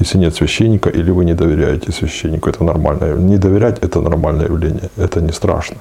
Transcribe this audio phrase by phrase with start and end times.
[0.00, 2.50] если нет священника, или вы не доверяете священнику.
[2.50, 3.14] Это нормально.
[3.14, 4.90] Не доверять– это нормальное явление.
[4.96, 5.76] Это не страшно.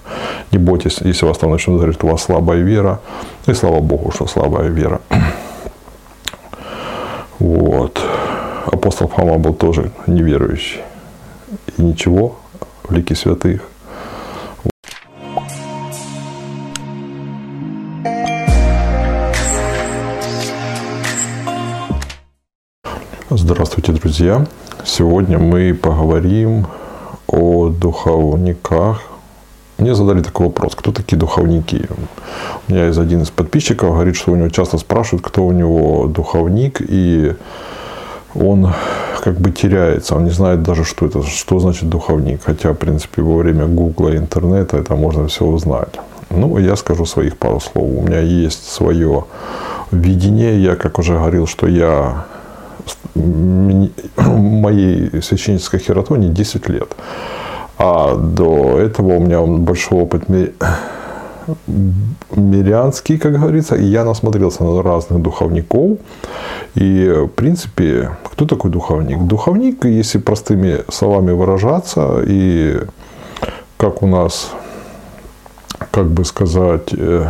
[0.51, 2.99] Не бойтесь, если вас там начнут говорить, у вас слабая вера.
[3.47, 4.99] И слава Богу, что слабая вера.
[7.39, 8.01] Вот.
[8.65, 10.81] Апостол Фома был тоже неверующий.
[11.77, 12.35] И ничего,
[12.83, 13.61] в лике святых.
[23.31, 24.47] Здравствуйте, друзья!
[24.83, 26.65] Сегодня мы поговорим
[27.27, 29.03] о духовниках.
[29.77, 31.85] Мне задали такой вопрос, кто такие духовники?
[32.67, 36.07] У меня есть один из подписчиков, говорит, что у него часто спрашивают, кто у него
[36.07, 37.35] духовник, и
[38.33, 38.73] он
[39.23, 42.41] как бы теряется, он не знает даже, что это, что значит духовник.
[42.43, 45.99] Хотя, в принципе, во время гугла и интернета это можно все узнать.
[46.31, 47.85] Ну, я скажу своих пару слов.
[47.95, 49.25] У меня есть свое
[49.91, 50.63] видение.
[50.63, 52.25] Я, как уже говорил, что я
[53.15, 56.95] моей священнической хератоне 10 лет.
[57.77, 60.23] А до этого у меня большой опыт
[62.35, 65.97] мирянский, как говорится, и я насмотрелся на разных духовников.
[66.75, 69.23] И, в принципе, кто такой духовник?
[69.23, 72.81] Духовник, если простыми словами выражаться, и
[73.77, 74.51] как у нас,
[75.91, 77.25] как бы сказать, э,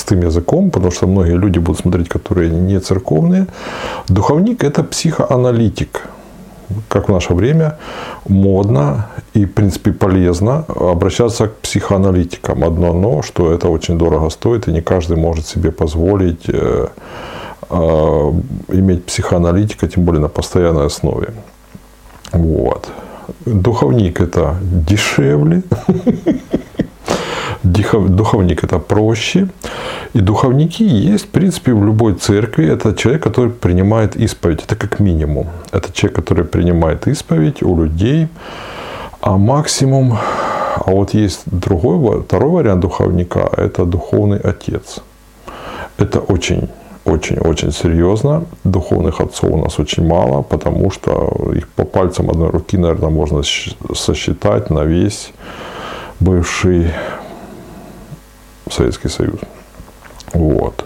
[0.00, 3.46] простым языком, потому что многие люди будут смотреть, которые не церковные.
[4.08, 6.08] Духовник– это психоаналитик.
[6.88, 7.76] Как в наше время
[8.28, 9.06] модно
[9.36, 12.64] и, в принципе, полезно обращаться к психоаналитикам.
[12.64, 16.86] Одно но, что это очень дорого стоит, и не каждый может себе позволить э,
[17.70, 18.32] э,
[18.72, 21.28] иметь психоаналитика, тем более на постоянной основе.
[22.32, 22.88] Вот.
[23.46, 25.62] Духовник– это дешевле,
[27.62, 29.48] Духовник это проще.
[30.14, 32.66] И духовники есть, в принципе, в любой церкви.
[32.66, 34.64] Это человек, который принимает исповедь.
[34.64, 35.46] Это как минимум.
[35.72, 38.28] Это человек, который принимает исповедь у людей.
[39.20, 40.16] А максимум,
[40.76, 45.00] а вот есть другой, второй вариант духовника, это духовный отец.
[45.98, 46.68] Это очень
[47.04, 48.44] очень-очень серьезно.
[48.64, 53.42] Духовных отцов у нас очень мало, потому что их по пальцам одной руки, наверное, можно
[53.94, 55.32] сосчитать на весь
[56.20, 56.92] бывший
[58.72, 59.40] Советский Союз.
[60.32, 60.84] Вот.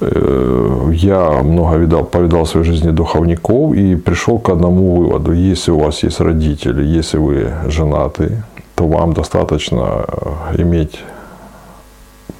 [0.00, 5.32] Э, я много видал, повидал в своей жизни духовников и пришел к одному выводу.
[5.32, 8.42] Если у вас есть родители, если вы женаты,
[8.74, 11.00] то вам достаточно э, иметь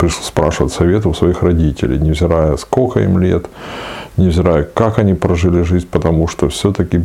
[0.09, 3.47] спрашивать советы у своих родителей, невзирая сколько им лет,
[4.19, 7.01] невзирая как они прожили жизнь, потому что все-таки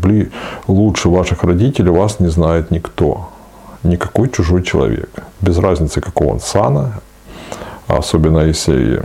[0.68, 3.30] лучше ваших родителей вас не знает никто,
[3.84, 5.10] никакой чужой человек.
[5.40, 7.02] Без разницы, какого он сана,
[7.98, 9.02] особенно если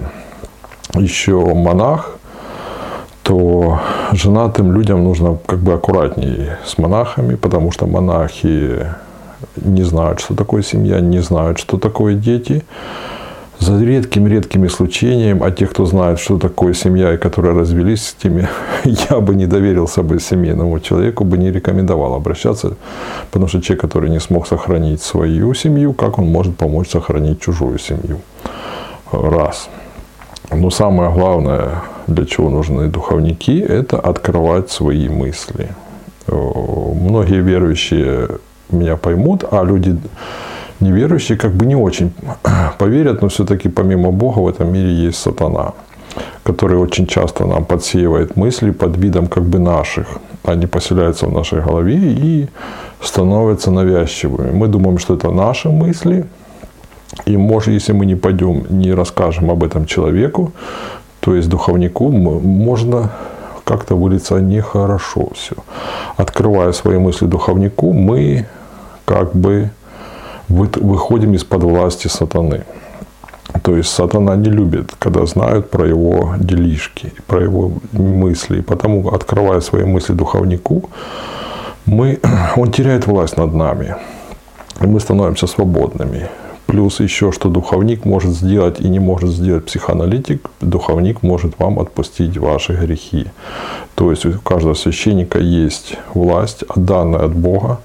[0.95, 2.17] еще монах,
[3.23, 3.81] то
[4.13, 8.87] женатым людям нужно как бы аккуратнее с монахами, потому что монахи
[9.57, 12.63] не знают, что такое семья, не знают, что такое дети.
[13.59, 18.49] За редким-редким исключением, а те, кто знает, что такое семья и которые развелись с теми,
[19.11, 22.77] я бы не доверился бы семейному человеку, бы не рекомендовал обращаться,
[23.31, 27.79] потому что человек, который не смог сохранить свою семью, как он может помочь сохранить чужую
[27.79, 28.21] семью?
[29.13, 29.69] Раз.
[30.51, 35.69] Но самое главное, для чего нужны духовники, это открывать свои мысли.
[36.29, 38.29] Многие верующие
[38.71, 39.97] меня поймут, а люди
[40.81, 42.13] неверующие как бы не очень
[42.79, 45.73] поверят, но все-таки помимо Бога в этом мире есть сатана,
[46.43, 50.07] который очень часто нам подсеивает мысли под видом как бы наших.
[50.45, 52.49] Они поселяются в нашей голове и
[53.01, 54.53] становятся навязчивыми.
[54.53, 56.25] Мы думаем, что это наши мысли–
[57.25, 60.53] и может, если мы не пойдем, не расскажем об этом человеку,
[61.21, 63.11] то есть духовнику, можно
[63.65, 65.57] как-то вылиться нехорошо все.
[66.17, 68.47] Открывая свои мысли духовнику, мы
[69.05, 69.71] как бы
[70.49, 72.65] выходим из-под власти сатаны.
[73.63, 78.59] То есть сатана не любит, когда знают про его делишки, про его мысли.
[78.59, 80.91] И потому, открывая свои мысли духовнику,
[81.87, 82.21] мы,
[82.57, 83.97] он теряет власть над нами.
[84.81, 86.29] И мы становимся свободными.
[86.67, 92.37] Плюс еще, что духовник может сделать и не может сделать психоаналитик, духовник может вам отпустить
[92.37, 93.27] ваши грехи.
[93.95, 97.79] То есть у каждого священника есть власть, данная от Бога,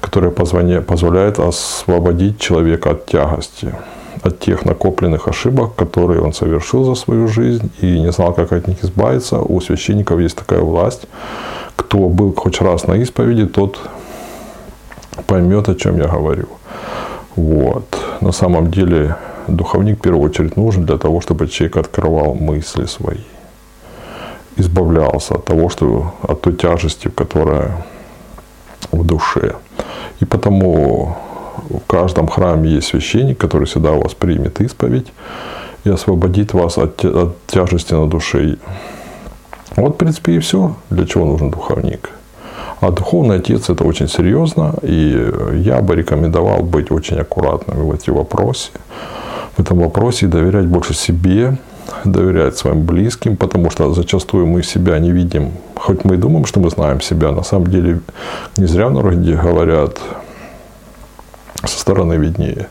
[0.00, 3.74] которая позволяет освободить человека от тягости,
[4.22, 8.66] от тех накопленных ошибок, которые он совершил за свою жизнь и не знал, как от
[8.66, 9.40] них избавиться.
[9.40, 11.06] У священников есть такая власть.
[11.76, 13.78] Кто был хоть раз на исповеди, тот
[15.26, 16.48] поймет, о чем я говорю.
[17.36, 18.01] Вот.
[18.22, 19.16] На самом деле
[19.48, 23.18] духовник в первую очередь нужен для того, чтобы человек открывал мысли свои.
[24.56, 27.84] избавлялся от того, что от той тяжести, которая
[28.92, 29.56] в душе.
[30.20, 31.16] И потому
[31.68, 35.12] в каждом храме есть священник, который всегда у вас примет исповедь
[35.82, 38.56] и освободит вас от, от тяжести на душе.
[39.74, 42.10] Вот, в принципе, и все, для чего нужен духовник.
[42.82, 48.16] А духовный отец это очень серьезно, и я бы рекомендовал быть очень аккуратным в этом
[48.16, 48.70] вопросе.
[49.56, 51.58] В этом вопросе доверять больше себе,
[52.04, 55.52] доверять своим близким, потому что зачастую мы себя не видим.
[55.76, 58.00] Хоть мы и думаем, что мы знаем себя, на самом деле
[58.56, 58.92] не зря в
[59.42, 60.00] говорят,
[61.64, 62.66] со стороны виднее.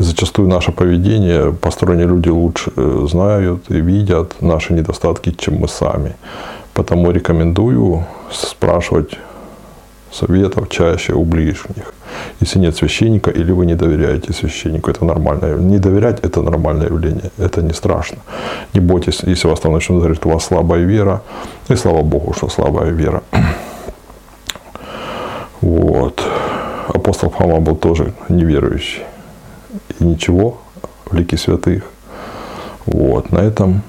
[0.00, 5.68] И зачастую наше поведение посторонние люди лучше э, знают и видят наши недостатки, чем мы
[5.68, 6.16] сами.
[6.74, 9.18] Потому рекомендую спрашивать
[10.12, 11.94] советов чаще у ближних.
[12.40, 15.56] Если нет священника или вы не доверяете священнику, это нормально.
[15.56, 18.18] Не доверять– это нормальное явление, это не страшно.
[18.74, 21.22] Не бойтесь, если вас там начнут говорить, у вас слабая вера,
[21.68, 23.22] и слава Богу, что слабая вера.
[25.60, 26.20] Вот.
[26.88, 29.02] Апостол Фома был тоже неверующий.
[30.00, 30.58] И ничего,
[31.06, 31.84] в лике святых.
[32.84, 33.82] Вот, на этом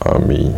[0.00, 0.54] аминь.